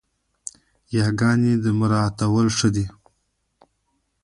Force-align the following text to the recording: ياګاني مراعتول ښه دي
ياګاني 0.97 1.53
مراعتول 1.79 2.47
ښه 2.57 2.69
دي 2.75 2.85